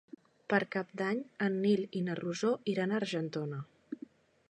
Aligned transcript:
Per 0.53 0.59
Cap 0.75 0.95
d'Any 1.01 1.19
en 1.49 1.61
Nil 1.67 1.85
i 2.01 2.03
na 2.09 2.17
Rosó 2.23 2.57
iran 2.77 2.97
a 2.97 3.01
Argentona. 3.05 3.65